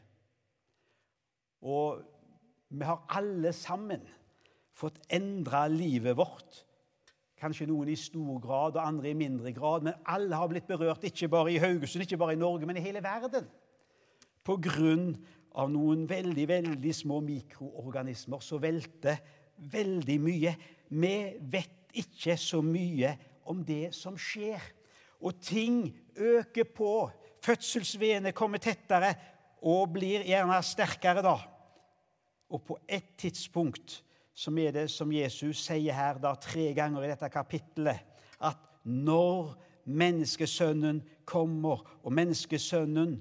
Og 1.64 2.04
vi 2.74 2.86
har 2.88 3.04
alle 3.16 3.54
sammen 3.56 4.04
fått 4.74 5.00
endra 5.14 5.66
livet 5.72 6.18
vårt. 6.18 6.64
Kanskje 7.40 7.68
noen 7.68 7.92
i 7.92 8.00
stor 8.00 8.40
grad 8.44 8.78
og 8.80 8.84
andre 8.84 9.12
i 9.12 9.18
mindre 9.20 9.52
grad, 9.56 9.86
men 9.86 10.00
alle 10.08 10.36
har 10.40 10.50
blitt 10.52 10.68
berørt, 10.68 11.04
ikke 11.04 11.30
bare 11.32 11.52
i 11.54 11.60
Haugesund, 11.62 12.06
ikke 12.06 12.20
bare 12.20 12.36
i 12.36 12.40
Norge, 12.40 12.68
men 12.68 12.80
i 12.80 12.84
hele 12.84 13.04
verden. 13.04 13.48
På 14.44 14.58
grunn 14.64 15.14
av 15.60 15.70
noen 15.72 16.08
veldig, 16.10 16.48
veldig 16.50 16.94
små 16.96 17.20
mikroorganismer 17.24 18.42
som 18.44 18.62
velter 18.64 19.20
veldig 19.72 20.18
mye. 20.24 20.56
Vi 20.90 21.16
vet 21.54 21.83
ikke 21.94 22.38
så 22.40 22.62
mye 22.66 23.14
om 23.50 23.62
det 23.66 23.94
som 23.96 24.18
skjer. 24.20 24.62
Og 25.24 25.40
ting 25.42 25.86
øker 26.16 26.68
på. 26.76 26.94
Fødselsveene 27.44 28.34
kommer 28.36 28.62
tettere 28.64 29.14
og 29.64 29.94
blir 29.96 30.26
gjerne 30.28 30.60
sterkere 30.64 31.24
da. 31.26 31.38
Og 32.54 32.64
på 32.68 32.78
et 32.88 33.16
tidspunkt 33.20 34.02
som 34.34 34.58
er 34.58 34.74
det 34.74 34.88
som 34.92 35.12
Jesus 35.14 35.62
sier 35.68 35.94
her 35.94 36.20
da 36.22 36.34
tre 36.42 36.72
ganger 36.76 37.06
i 37.06 37.12
dette 37.12 37.30
kapittelet, 37.30 38.02
at 38.42 38.60
når 38.84 39.54
menneskesønnen 39.86 41.02
kommer, 41.30 41.84
og 42.02 42.16
menneskesønnen 42.16 43.20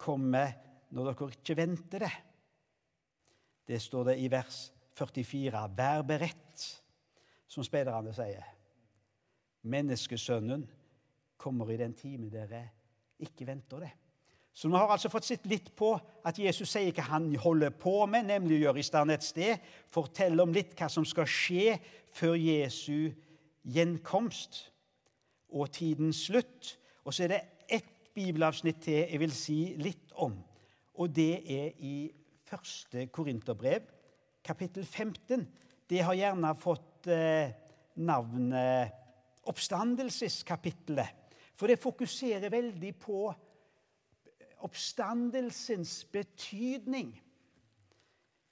kommer 0.00 0.54
når 0.94 1.10
dere 1.10 1.34
ikke 1.34 1.56
venter 1.58 2.06
det 2.06 2.14
Det 3.66 3.80
står 3.80 4.10
det 4.10 4.18
i 4.20 4.28
vers 4.28 4.70
44. 4.94 5.60
Vær 5.76 6.02
beredt, 6.06 6.43
som 7.54 7.66
speiderne 7.66 8.12
sier. 8.14 8.46
Menneskesønnen 9.70 10.66
kommer 11.40 11.70
i 11.70 11.78
den 11.80 11.94
time 11.96 12.30
dere 12.32 12.66
ikke 13.22 13.46
venter 13.46 13.86
det. 13.86 13.92
Så 14.54 14.68
vi 14.68 14.78
har 14.78 14.90
altså 14.94 15.10
fått 15.10 15.26
sett 15.26 15.46
litt 15.50 15.72
på 15.74 15.96
at 15.98 16.38
Jesus 16.38 16.70
sier 16.70 16.94
hva 16.94 17.08
han 17.08 17.26
holder 17.42 17.72
på 17.74 18.04
med, 18.06 18.28
nemlig 18.28 18.60
å 18.60 18.66
gjøre 18.68 18.82
i 18.82 18.86
stand 18.86 19.10
et 19.10 19.26
sted, 19.26 19.62
fortelle 19.90 20.42
om 20.44 20.54
litt 20.54 20.76
hva 20.78 20.86
som 20.92 21.06
skal 21.06 21.26
skje 21.26 21.74
før 22.14 22.36
Jesu 22.38 23.10
gjenkomst 23.66 24.60
og 25.50 25.72
tidens 25.74 26.22
slutt. 26.28 26.76
Og 27.02 27.14
så 27.14 27.26
er 27.26 27.34
det 27.34 27.40
ett 27.80 27.90
bibelavsnitt 28.14 28.78
til 28.86 29.00
jeg 29.00 29.22
vil 29.24 29.34
si 29.34 29.58
litt 29.80 30.14
om, 30.22 30.36
og 30.94 31.10
det 31.10 31.42
er 31.50 31.72
i 31.82 31.96
første 32.46 33.08
Korinterbrev, 33.10 33.82
kapittel 34.46 34.86
15. 34.86 35.48
Det 35.94 36.02
har 36.02 36.16
gjerne 36.18 36.48
fått 36.58 37.06
eh, 37.06 37.52
navnet 38.02 39.46
oppstandelseskapittelet, 39.46 41.36
for 41.54 41.70
det 41.70 41.76
fokuserer 41.78 42.50
veldig 42.50 42.90
på 42.98 43.18
oppstandelsens 44.66 45.92
betydning 46.10 47.12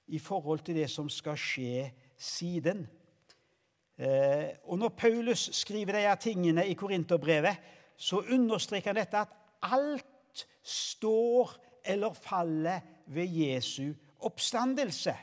i 0.07 0.21
forhold 0.23 0.63
til 0.63 0.79
det 0.79 0.87
som 0.93 1.09
skal 1.11 1.35
skje 1.35 1.89
siden. 2.15 2.85
Eh, 3.99 4.55
og 4.63 4.79
Når 4.79 4.95
Paulus 5.03 5.49
skriver 5.59 5.99
disse 5.99 6.15
tingene 6.29 6.63
i 6.63 6.79
Korinterbrevet, 6.79 7.59
så 7.97 8.23
understreker 8.23 8.93
han 8.93 9.01
dette 9.01 9.25
at 9.25 9.35
alt 9.67 10.47
står 10.63 11.57
eller 11.91 12.15
faller 12.15 12.87
ved 13.11 13.35
Jesu 13.43 13.91
oppstandelse. 14.23 15.17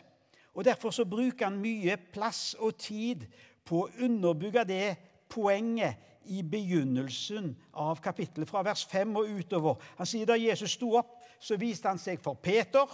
Og 0.55 0.65
Derfor 0.65 0.91
så 0.91 1.05
bruker 1.05 1.47
han 1.47 1.61
mye 1.63 1.97
plass 2.13 2.55
og 2.59 2.77
tid 2.79 3.27
på 3.65 3.85
å 3.85 3.91
underbygge 4.03 4.65
det 4.67 4.97
poenget 5.31 6.09
i 6.31 6.43
begynnelsen 6.43 7.53
av 7.81 8.01
kapittelet, 8.03 8.49
fra 8.49 8.63
vers 8.67 8.85
5 8.91 9.17
og 9.17 9.31
utover. 9.41 9.79
Han 9.99 10.09
sier 10.09 10.29
da 10.29 10.37
Jesus 10.39 10.75
sto 10.77 10.93
opp, 10.99 11.17
så 11.41 11.57
viste 11.59 11.89
han 11.89 11.99
seg 11.99 12.21
for 12.23 12.39
Peter. 12.43 12.87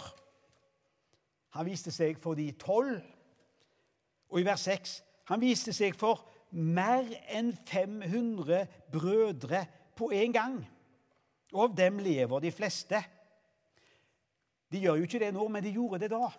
Han 1.57 1.67
viste 1.67 1.91
seg 1.91 2.19
for 2.21 2.37
de 2.37 2.51
tolv. 2.59 3.01
Og 4.31 4.41
i 4.41 4.47
vers 4.47 4.65
6 4.67 4.97
han 5.27 5.41
viste 5.43 5.73
seg 5.75 5.95
for 5.99 6.23
mer 6.55 7.07
enn 7.35 7.51
500 7.67 8.67
brødre 8.93 9.65
på 9.97 10.11
en 10.15 10.35
gang. 10.35 10.57
Og 11.53 11.63
av 11.67 11.75
dem 11.75 11.99
lever 12.03 12.43
de 12.43 12.51
fleste. 12.51 13.01
De 14.71 14.83
gjør 14.83 14.99
jo 14.99 15.07
ikke 15.07 15.21
det 15.23 15.33
nå, 15.35 15.47
men 15.51 15.63
de 15.63 15.73
gjorde 15.75 15.99
det 16.03 16.11
da. 16.11 16.29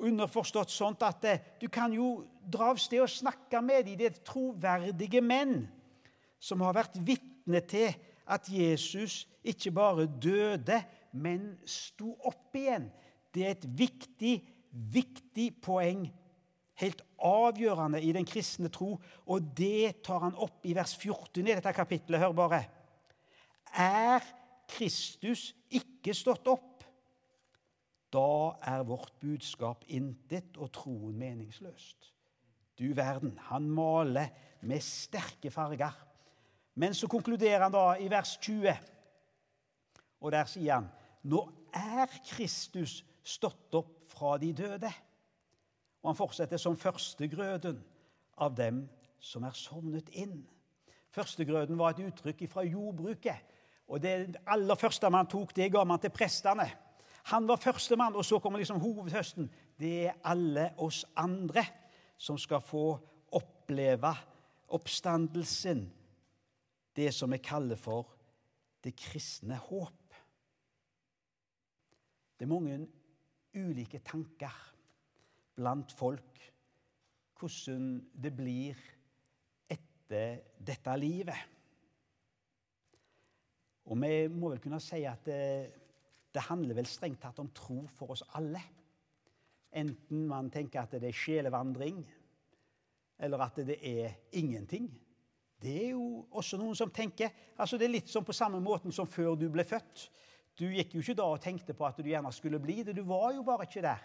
Underforstått 0.00 0.72
sånt 0.72 1.02
at 1.04 1.24
eh, 1.28 1.42
du 1.60 1.68
kan 1.72 1.92
jo 1.92 2.22
dra 2.40 2.70
av 2.72 2.80
sted 2.80 3.02
og 3.04 3.12
snakke 3.12 3.60
med 3.64 3.86
dem. 3.88 3.98
Det 4.00 4.08
er 4.08 4.22
troverdige 4.26 5.22
menn 5.24 5.66
som 6.40 6.62
har 6.64 6.76
vært 6.78 6.96
vitne 7.04 7.60
til 7.68 7.92
at 8.30 8.48
Jesus 8.48 9.26
ikke 9.44 9.72
bare 9.74 10.06
døde, 10.22 10.78
men 11.12 11.52
sto 11.68 12.14
opp 12.28 12.56
igjen. 12.56 12.88
Det 13.34 13.44
er 13.44 13.54
et 13.56 13.66
viktig, 13.78 14.34
viktig 14.70 15.48
poeng. 15.62 16.06
Helt 16.80 17.02
avgjørende 17.20 18.00
i 18.00 18.12
den 18.16 18.24
kristne 18.24 18.70
tro, 18.72 18.94
og 19.28 19.50
det 19.56 20.00
tar 20.06 20.22
han 20.24 20.38
opp 20.40 20.64
i 20.64 20.74
vers 20.76 20.94
14 20.96 21.42
i 21.42 21.52
dette 21.52 21.74
kapittelet. 21.76 22.22
Hør 22.22 22.36
bare. 22.38 22.62
Er 23.76 24.24
Kristus 24.70 25.50
ikke 25.70 26.14
stått 26.16 26.48
opp, 26.50 26.69
da 28.10 28.56
er 28.66 28.86
vårt 28.86 29.12
budskap 29.22 29.84
intet 29.88 30.58
og 30.58 30.72
troen 30.74 31.18
meningsløst. 31.18 32.12
Du 32.78 32.90
verden, 32.96 33.36
han 33.50 33.68
maler 33.70 34.32
med 34.66 34.82
sterke 34.82 35.50
farger 35.50 35.94
men 36.80 36.94
så 36.94 37.08
konkluderer 37.10 37.66
han 37.66 37.74
da 37.74 37.84
i 38.00 38.08
vers 38.10 38.36
20, 38.40 38.72
og 40.20 40.32
der 40.32 40.48
sier 40.48 40.78
han 40.78 40.90
Nå 41.28 41.42
er 41.76 42.08
Kristus 42.24 43.02
stått 43.22 43.74
opp 43.76 43.90
fra 44.08 44.38
de 44.40 44.54
døde. 44.56 44.88
Og 46.00 46.08
han 46.08 46.16
fortsetter 46.16 46.56
som 46.56 46.78
førstegrøden 46.80 47.76
av 48.40 48.54
dem 48.56 48.86
som 49.20 49.44
er 49.44 49.52
sovnet 49.58 50.08
inn. 50.16 50.38
Førstegrøden 51.12 51.76
var 51.76 51.92
et 51.92 52.06
uttrykk 52.06 52.46
fra 52.48 52.64
jordbruket. 52.64 53.36
Og 53.90 54.00
Det 54.00 54.38
aller 54.46 54.80
første 54.80 55.10
man 55.12 55.28
tok, 55.28 55.52
det 55.56 55.68
ga 55.72 55.84
man 55.84 56.00
til 56.00 56.14
prestene. 56.14 56.64
Han 57.24 57.48
var 57.48 57.60
førstemann, 57.60 58.16
og 58.16 58.24
så 58.24 58.38
kommer 58.38 58.58
liksom 58.58 58.80
hovedhøsten. 58.80 59.50
Det 59.78 60.06
er 60.06 60.18
alle 60.24 60.70
oss 60.78 61.04
andre 61.16 61.64
som 62.20 62.38
skal 62.38 62.60
få 62.64 62.84
oppleve 63.36 64.12
oppstandelsen 64.70 65.84
det 66.96 67.10
som 67.14 67.32
vi 67.32 67.38
kaller 67.42 67.78
for 67.80 68.10
det 68.84 68.94
kristne 68.98 69.56
håp. 69.56 70.16
Det 72.38 72.46
er 72.46 72.50
mange 72.50 72.76
ulike 73.54 74.00
tanker 74.04 74.54
blant 75.56 75.92
folk 75.92 76.26
hvordan 77.40 77.84
det 78.12 78.32
blir 78.36 78.80
etter 79.72 80.42
dette 80.60 80.96
livet. 81.00 81.40
Og 83.88 83.96
vi 84.00 84.12
må 84.28 84.52
vel 84.52 84.60
kunne 84.62 84.80
si 84.84 85.02
at 85.08 85.24
det, 85.24 85.40
det 86.34 86.46
handler 86.46 86.78
vel 86.78 86.88
strengt 86.88 87.20
tatt 87.22 87.38
om 87.42 87.50
tro 87.54 87.82
for 87.96 88.14
oss 88.14 88.22
alle. 88.38 88.62
Enten 89.70 90.26
man 90.30 90.50
tenker 90.50 90.82
at 90.82 90.96
det 90.98 91.10
er 91.10 91.16
sjelevandring, 91.16 92.02
eller 93.20 93.44
at 93.44 93.60
det 93.66 93.78
er 93.86 94.16
ingenting. 94.38 94.88
Det 95.60 95.74
er 95.84 95.90
jo 95.92 96.24
også 96.30 96.56
noen 96.56 96.76
som 96.78 96.88
tenker 96.88 97.28
altså 97.60 97.76
Det 97.76 97.84
er 97.84 97.92
litt 97.92 98.08
som 98.08 98.24
på 98.24 98.32
samme 98.32 98.62
måten 98.64 98.94
som 98.96 99.08
før 99.08 99.34
du 99.36 99.50
ble 99.52 99.64
født. 99.68 100.06
Du 100.56 100.64
gikk 100.72 100.94
jo 100.94 101.02
ikke 101.04 101.18
da 101.18 101.26
og 101.28 101.42
tenkte 101.42 101.76
på 101.76 101.84
at 101.86 102.00
du 102.00 102.08
gjerne 102.08 102.32
skulle 102.32 102.60
bli 102.60 102.80
det. 102.86 102.96
Du 102.96 103.02
var 103.08 103.30
jo 103.36 103.44
bare 103.44 103.66
ikke 103.68 103.84
der. 103.84 104.00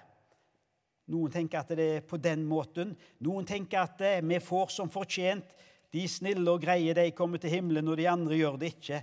Noen 1.11 1.31
tenker 1.31 1.61
at 1.61 1.71
det 1.77 1.85
er 1.97 2.05
på 2.07 2.17
den 2.17 2.43
måten. 2.49 2.95
Noen 3.23 3.45
tenker 3.47 3.83
at 3.83 4.01
eh, 4.01 4.23
vi 4.25 4.39
får 4.41 4.73
som 4.73 4.91
fortjent. 4.91 5.51
De 5.93 6.05
snille 6.09 6.43
og 6.49 6.63
greie 6.63 6.95
de 6.97 7.11
kommer 7.15 7.39
til 7.39 7.53
himmelen, 7.53 7.87
og 7.87 7.99
de 7.99 8.07
andre 8.09 8.39
gjør 8.39 8.57
det 8.59 8.71
ikke. 8.73 9.01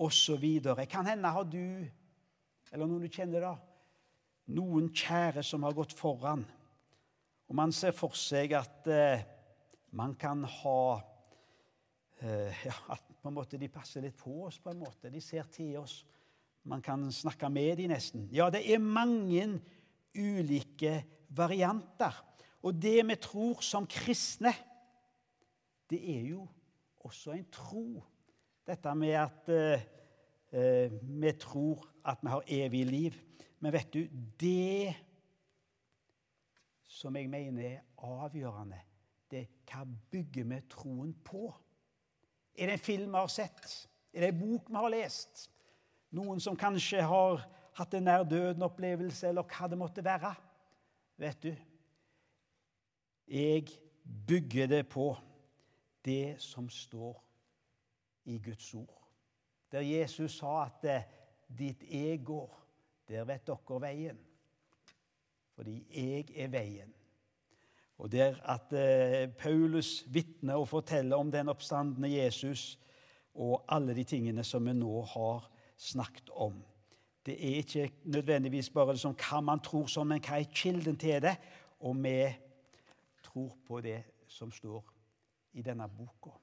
Og 0.00 0.12
så 0.14 0.36
videre. 0.40 0.86
Kan 0.88 1.08
hende 1.10 1.32
har 1.34 1.44
du, 1.44 1.82
eller 2.72 2.88
noen 2.88 3.04
du 3.04 3.12
kjenner 3.12 3.44
da, 3.44 3.52
noen 4.56 4.88
kjære 4.96 5.44
som 5.44 5.64
har 5.66 5.76
gått 5.76 5.92
foran. 5.94 6.42
Og 7.48 7.56
man 7.58 7.72
ser 7.76 7.92
for 7.92 8.16
seg 8.16 8.54
at 8.56 8.88
eh, 8.88 9.24
man 9.92 10.14
kan 10.16 10.46
ha 10.48 10.84
eh, 12.24 12.64
ja, 12.64 12.76
At 12.96 13.04
på 13.20 13.28
en 13.28 13.36
måte 13.36 13.60
de 13.60 13.68
passer 13.70 14.02
litt 14.02 14.16
på 14.18 14.46
oss. 14.46 14.58
på 14.58 14.72
en 14.72 14.80
måte. 14.80 15.12
De 15.12 15.20
ser 15.20 15.44
til 15.52 15.76
oss. 15.78 16.00
Man 16.64 16.82
kan 16.82 17.04
snakke 17.12 17.50
med 17.52 17.76
dem 17.78 17.92
nesten. 17.92 18.28
Ja, 18.32 18.48
det 18.50 18.64
er 18.66 18.82
mange 18.82 19.60
ulike 20.16 21.02
varianter. 21.28 22.16
Og 22.62 22.74
det 22.80 23.02
vi 23.06 23.16
tror 23.20 23.62
som 23.62 23.86
kristne, 23.86 24.54
det 25.90 26.00
er 26.16 26.26
jo 26.32 26.46
også 27.04 27.34
en 27.36 27.46
tro. 27.52 28.02
Dette 28.66 28.94
med 28.94 29.16
at 29.18 29.50
eh, 29.52 29.86
eh, 30.52 30.92
vi 31.02 31.32
tror 31.40 31.86
at 32.04 32.22
vi 32.22 32.28
har 32.28 32.42
evig 32.46 32.86
liv. 32.86 33.18
Men 33.60 33.72
vet 33.72 33.92
du, 33.94 34.06
det 34.40 34.94
som 36.88 37.16
jeg 37.16 37.30
mener 37.30 37.66
er 37.66 37.80
avgjørende, 37.96 38.80
det 39.30 39.40
er 39.40 39.50
hva 39.72 39.86
bygger 40.12 40.44
vi 40.50 40.60
troen 40.70 41.14
på? 41.24 41.48
Er 42.54 42.68
det 42.68 42.76
en 42.76 42.84
film 42.84 43.14
vi 43.14 43.22
har 43.22 43.32
sett? 43.32 43.88
Er 44.12 44.26
det 44.26 44.32
en 44.34 44.40
bok 44.40 44.68
vi 44.68 44.76
har 44.76 44.92
lest? 44.92 45.46
Noen 46.12 46.40
som 46.40 46.58
kanskje 46.58 47.00
har 47.08 47.46
hatt 47.78 47.94
en 47.96 48.04
nær 48.04 48.26
døden-opplevelse, 48.28 49.30
eller 49.30 49.46
hva 49.48 49.68
det 49.70 49.78
måtte 49.80 50.04
være? 50.04 50.34
Vet 51.22 51.46
du, 51.46 51.52
jeg 53.32 53.68
bygger 54.28 54.66
det 54.66 54.82
på 54.92 55.14
det 56.04 56.36
som 56.42 56.68
står 56.68 57.16
i 58.28 58.38
Guds 58.42 58.74
ord. 58.74 59.01
Der 59.72 59.80
Jesus 59.80 60.38
sa 60.38 60.64
at 60.64 60.84
'ditt 60.84 61.78
'dit 61.78 61.82
jeg 61.90 62.24
går, 62.24 62.66
der 63.08 63.24
vet 63.24 63.46
dere 63.46 63.80
veien'. 63.80 64.18
Fordi 65.54 65.86
jeg 65.90 66.26
er 66.36 66.48
veien. 66.48 66.94
Og 67.98 68.12
der 68.12 68.34
at 68.44 68.72
eh, 68.72 69.28
Paulus 69.34 70.04
vitner 70.08 70.54
og 70.54 70.68
forteller 70.68 71.16
om 71.16 71.30
den 71.30 71.48
oppstandende 71.48 72.10
Jesus 72.22 72.78
og 73.34 73.64
alle 73.68 73.94
de 73.94 74.04
tingene 74.04 74.44
som 74.44 74.66
vi 74.66 74.72
nå 74.72 75.02
har 75.02 75.50
snakket 75.76 76.30
om. 76.30 76.64
Det 77.26 77.34
er 77.34 77.56
ikke 77.56 77.92
nødvendigvis 78.04 78.70
bare 78.70 78.92
liksom 78.92 79.14
hva 79.14 79.40
man 79.40 79.60
tror 79.60 79.86
som, 79.86 80.06
men 80.06 80.20
hva 80.20 80.40
er 80.40 80.50
kilden 80.54 80.98
til 80.98 81.22
det? 81.22 81.36
Og 81.80 81.96
vi 82.02 82.16
tror 83.22 83.56
på 83.66 83.80
det 83.80 84.02
som 84.26 84.50
står 84.50 84.82
i 85.52 85.62
denne 85.62 85.88
boka. 85.88 86.41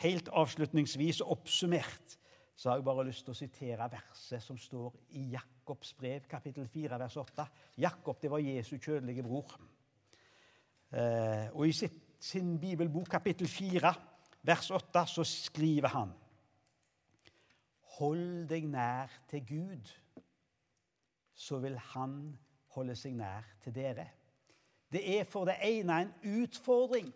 Helt 0.00 0.30
avslutningsvis 0.32 1.20
oppsummert 1.20 2.16
så 2.56 2.70
har 2.70 2.76
jeg 2.78 2.84
bare 2.84 3.04
lyst 3.08 3.24
til 3.24 3.32
å 3.32 3.38
sitere 3.38 3.88
verset 3.92 4.42
som 4.44 4.56
står 4.60 4.96
i 5.16 5.26
Jakobs 5.32 5.94
brev, 5.96 6.26
kapittel 6.28 6.66
4, 6.68 6.98
vers 7.00 7.16
8. 7.20 7.46
Jakob 7.80 8.18
det 8.20 8.30
var 8.32 8.42
Jesu 8.44 8.74
kjødelige 8.76 9.24
bror. 9.24 9.54
Eh, 10.92 11.46
og 11.52 11.64
I 11.68 11.72
sitt, 11.72 12.00
sin 12.20 12.58
bibelbok, 12.60 13.08
kapittel 13.12 13.48
4, 13.48 13.92
vers 14.44 14.70
8, 14.76 15.06
så 15.08 15.24
skriver 15.24 15.92
han 15.94 16.12
Hold 18.00 18.46
deg 18.48 18.68
nær 18.72 19.12
til 19.28 19.44
Gud, 19.48 19.88
så 21.34 21.58
vil 21.60 21.76
Han 21.92 22.38
holde 22.76 22.96
seg 22.96 23.16
nær 23.16 23.44
til 23.64 23.74
dere. 23.76 24.06
Det 24.92 25.02
er 25.18 25.24
for 25.28 25.48
det 25.48 25.58
ene 25.64 26.02
en 26.04 26.12
utfordring 26.42 27.08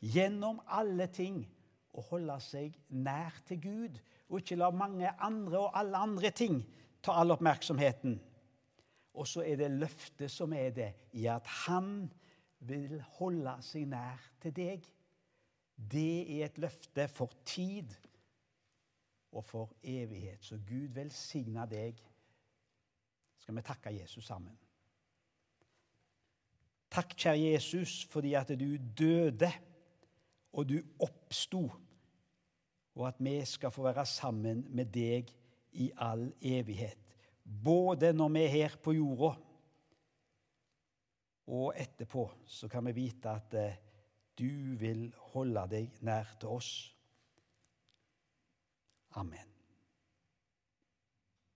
gjennom 0.00 0.60
alle 0.68 1.08
ting 1.12 1.42
å 1.92 2.04
holde 2.08 2.38
seg 2.40 2.76
nær 2.88 3.36
til 3.48 3.60
Gud, 3.62 3.98
og 4.30 4.40
ikke 4.40 4.56
la 4.56 4.70
mange 4.72 5.10
andre 5.20 5.60
og 5.60 5.76
alle 5.76 6.00
andre 6.06 6.30
ting 6.34 6.62
ta 7.04 7.18
all 7.20 7.34
oppmerksomheten. 7.34 8.16
Og 9.12 9.28
så 9.28 9.44
er 9.44 9.58
det 9.60 9.74
løftet 9.74 10.32
som 10.32 10.54
er 10.56 10.70
det, 10.72 10.92
i 11.12 11.26
at 11.28 11.46
Han 11.66 12.06
vil 12.62 12.96
holde 13.18 13.56
seg 13.66 13.88
nær 13.90 14.22
til 14.40 14.54
deg. 14.56 14.86
Det 15.76 16.38
er 16.38 16.46
et 16.46 16.60
løfte 16.62 17.08
for 17.10 17.32
tid 17.44 17.92
og 19.32 19.44
for 19.44 19.72
evighet. 19.82 20.40
Så 20.44 20.56
Gud 20.56 20.94
velsigne 20.94 21.66
deg. 21.68 21.98
Skal 23.42 23.56
vi 23.56 23.64
takke 23.66 23.92
Jesus 23.96 24.24
sammen? 24.26 24.54
Takk, 26.92 27.14
kjære 27.16 27.52
Jesus, 27.54 28.02
fordi 28.12 28.34
at 28.36 28.52
du 28.60 28.76
døde, 28.76 29.48
og 30.52 30.68
du 30.68 30.78
oppsto, 31.00 31.62
og 32.94 33.06
at 33.08 33.20
vi 33.24 33.38
skal 33.48 33.72
få 33.72 33.86
være 33.86 34.04
sammen 34.06 34.66
med 34.70 34.92
deg 34.92 35.30
i 35.80 35.88
all 35.96 36.28
evighet. 36.40 36.98
Både 37.42 38.12
når 38.12 38.28
vi 38.34 38.44
er 38.44 38.54
her 38.56 38.76
på 38.82 38.92
jorda, 38.92 39.32
og 41.52 41.72
etterpå, 41.76 42.26
så 42.46 42.68
kan 42.68 42.86
vi 42.86 42.94
vite 42.96 43.30
at 43.30 43.54
eh, 43.58 43.80
du 44.38 44.76
vil 44.80 45.08
holde 45.34 45.66
deg 45.72 46.02
nær 46.06 46.36
til 46.40 46.54
oss. 46.54 46.70
Amen. 49.20 49.51